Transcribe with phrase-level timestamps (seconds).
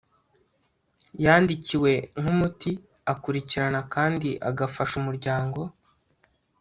[1.23, 2.71] yandikiwe nk'umuti
[3.13, 5.59] akurikirana kandi agafasha umuryango